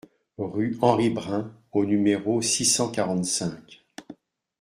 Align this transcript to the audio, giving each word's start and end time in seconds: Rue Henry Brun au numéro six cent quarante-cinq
Rue 0.39 0.79
Henry 0.81 1.11
Brun 1.11 1.53
au 1.73 1.85
numéro 1.85 2.41
six 2.41 2.65
cent 2.65 2.89
quarante-cinq 2.89 3.83